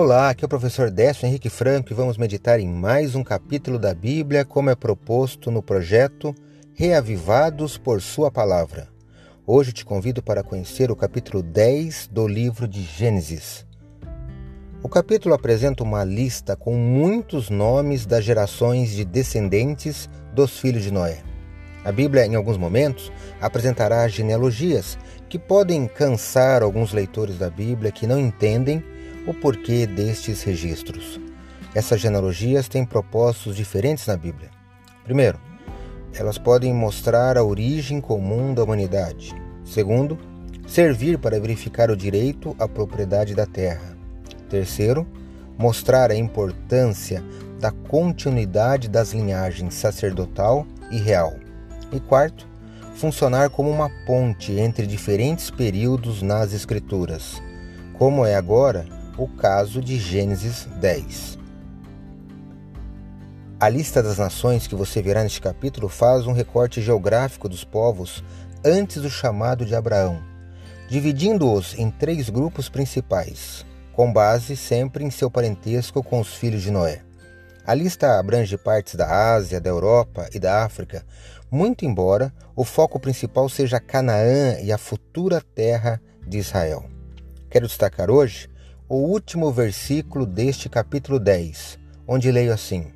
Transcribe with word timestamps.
Olá, 0.00 0.30
aqui 0.30 0.44
é 0.44 0.46
o 0.46 0.48
professor 0.48 0.92
Décio 0.92 1.26
Henrique 1.26 1.50
Franco 1.50 1.92
e 1.92 1.94
vamos 1.94 2.16
meditar 2.16 2.60
em 2.60 2.68
mais 2.68 3.16
um 3.16 3.24
capítulo 3.24 3.80
da 3.80 3.92
Bíblia, 3.92 4.44
como 4.44 4.70
é 4.70 4.76
proposto 4.76 5.50
no 5.50 5.60
projeto 5.60 6.32
Reavivados 6.72 7.76
por 7.76 8.00
Sua 8.00 8.30
Palavra. 8.30 8.86
Hoje 9.44 9.72
te 9.72 9.84
convido 9.84 10.22
para 10.22 10.44
conhecer 10.44 10.88
o 10.92 10.94
capítulo 10.94 11.42
10 11.42 12.10
do 12.12 12.28
livro 12.28 12.68
de 12.68 12.80
Gênesis. 12.80 13.66
O 14.84 14.88
capítulo 14.88 15.34
apresenta 15.34 15.82
uma 15.82 16.04
lista 16.04 16.54
com 16.54 16.76
muitos 16.76 17.50
nomes 17.50 18.06
das 18.06 18.22
gerações 18.22 18.90
de 18.90 19.04
descendentes 19.04 20.08
dos 20.32 20.60
filhos 20.60 20.84
de 20.84 20.92
Noé. 20.92 21.24
A 21.84 21.90
Bíblia, 21.90 22.24
em 22.24 22.36
alguns 22.36 22.56
momentos, 22.56 23.10
apresentará 23.40 24.06
genealogias 24.06 24.96
que 25.28 25.40
podem 25.40 25.88
cansar 25.88 26.62
alguns 26.62 26.92
leitores 26.92 27.36
da 27.36 27.50
Bíblia 27.50 27.90
que 27.90 28.06
não 28.06 28.20
entendem 28.20 28.80
o 29.28 29.34
porquê 29.34 29.86
destes 29.86 30.42
registros. 30.42 31.20
Essas 31.74 32.00
genealogias 32.00 32.66
têm 32.66 32.82
propósitos 32.82 33.54
diferentes 33.54 34.06
na 34.06 34.16
Bíblia. 34.16 34.48
Primeiro, 35.04 35.38
elas 36.14 36.38
podem 36.38 36.72
mostrar 36.72 37.36
a 37.36 37.44
origem 37.44 38.00
comum 38.00 38.54
da 38.54 38.64
humanidade. 38.64 39.34
Segundo, 39.62 40.18
servir 40.66 41.18
para 41.18 41.38
verificar 41.38 41.90
o 41.90 41.96
direito 41.96 42.56
à 42.58 42.66
propriedade 42.66 43.34
da 43.34 43.44
terra. 43.44 43.94
Terceiro, 44.48 45.06
mostrar 45.58 46.10
a 46.10 46.16
importância 46.16 47.22
da 47.60 47.70
continuidade 47.70 48.88
das 48.88 49.12
linhagens 49.12 49.74
sacerdotal 49.74 50.66
e 50.90 50.96
real. 50.96 51.34
E 51.92 52.00
quarto, 52.00 52.48
funcionar 52.94 53.50
como 53.50 53.68
uma 53.68 53.90
ponte 54.06 54.52
entre 54.52 54.86
diferentes 54.86 55.50
períodos 55.50 56.22
nas 56.22 56.54
Escrituras, 56.54 57.42
como 57.98 58.24
é 58.24 58.34
agora 58.34 58.97
o 59.18 59.26
caso 59.26 59.82
de 59.82 59.98
Gênesis 59.98 60.68
10. 60.80 61.36
A 63.58 63.68
lista 63.68 64.00
das 64.00 64.16
nações 64.16 64.68
que 64.68 64.76
você 64.76 65.02
verá 65.02 65.24
neste 65.24 65.40
capítulo 65.40 65.88
faz 65.88 66.24
um 66.24 66.32
recorte 66.32 66.80
geográfico 66.80 67.48
dos 67.48 67.64
povos 67.64 68.22
antes 68.64 69.02
do 69.02 69.10
chamado 69.10 69.66
de 69.66 69.74
Abraão, 69.74 70.22
dividindo-os 70.88 71.76
em 71.76 71.90
três 71.90 72.30
grupos 72.30 72.68
principais, 72.68 73.66
com 73.92 74.12
base 74.12 74.56
sempre 74.56 75.04
em 75.04 75.10
seu 75.10 75.28
parentesco 75.28 76.00
com 76.00 76.20
os 76.20 76.34
filhos 76.34 76.62
de 76.62 76.70
Noé. 76.70 77.02
A 77.66 77.74
lista 77.74 78.20
abrange 78.20 78.56
partes 78.56 78.94
da 78.94 79.34
Ásia, 79.34 79.60
da 79.60 79.68
Europa 79.68 80.28
e 80.32 80.38
da 80.38 80.64
África, 80.64 81.04
muito 81.50 81.84
embora 81.84 82.32
o 82.54 82.64
foco 82.64 83.00
principal 83.00 83.48
seja 83.48 83.80
Canaã 83.80 84.60
e 84.62 84.70
a 84.70 84.78
futura 84.78 85.42
terra 85.56 86.00
de 86.24 86.38
Israel. 86.38 86.84
Quero 87.50 87.66
destacar 87.66 88.10
hoje 88.10 88.48
o 88.88 88.96
último 88.96 89.52
versículo 89.52 90.24
deste 90.24 90.66
capítulo 90.68 91.20
10, 91.20 91.78
onde 92.06 92.32
leio 92.32 92.52
assim: 92.52 92.86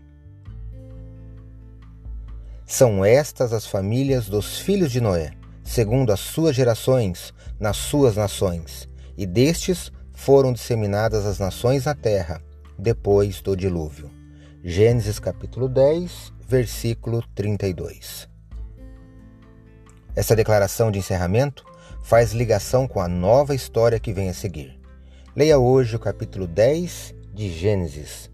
São 2.64 3.04
estas 3.04 3.52
as 3.52 3.66
famílias 3.66 4.26
dos 4.26 4.58
filhos 4.58 4.90
de 4.90 5.02
Noé, 5.02 5.32
segundo 5.62 6.10
as 6.10 6.20
suas 6.20 6.56
gerações, 6.56 7.34
nas 7.60 7.76
suas 7.76 8.16
nações, 8.16 8.88
e 9.18 9.26
destes 9.26 9.92
foram 10.14 10.52
disseminadas 10.52 11.26
as 11.26 11.38
nações 11.38 11.84
na 11.84 11.94
terra, 11.94 12.40
depois 12.78 13.42
do 13.42 13.54
dilúvio. 13.54 14.10
Gênesis 14.64 15.18
capítulo 15.18 15.68
10, 15.68 16.32
versículo 16.48 17.22
32. 17.34 18.28
Essa 20.16 20.34
declaração 20.34 20.90
de 20.90 20.98
encerramento 20.98 21.64
faz 22.02 22.32
ligação 22.32 22.88
com 22.88 23.00
a 23.00 23.08
nova 23.08 23.54
história 23.54 24.00
que 24.00 24.12
vem 24.12 24.30
a 24.30 24.34
seguir. 24.34 24.81
Leia 25.34 25.58
hoje 25.58 25.96
o 25.96 25.98
capítulo 25.98 26.46
10 26.46 27.14
de 27.32 27.48
Gênesis. 27.48 28.30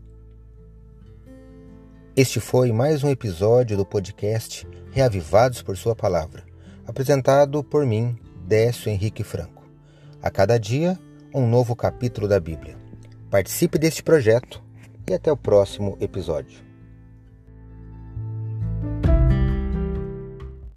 Este 2.17 2.41
foi 2.41 2.73
mais 2.73 3.05
um 3.05 3.09
episódio 3.09 3.77
do 3.77 3.87
podcast 3.87 4.67
Reavivados 4.91 5.63
por 5.63 5.77
Sua 5.77 5.95
Palavra, 5.95 6.43
apresentado 6.85 7.63
por 7.63 7.87
mim, 7.87 8.19
Décio 8.45 8.91
Henrique 8.91 9.23
Franco. 9.23 9.63
A 10.21 10.29
cada 10.29 10.59
dia, 10.59 10.99
um 11.33 11.47
novo 11.49 11.77
capítulo 11.77 12.27
da 12.27 12.41
Bíblia. 12.41 12.77
Participe 13.31 13.79
deste 13.79 14.03
projeto 14.03 14.61
e 15.09 15.15
até 15.15 15.31
o 15.31 15.37
próximo 15.37 15.97
episódio. 16.01 16.68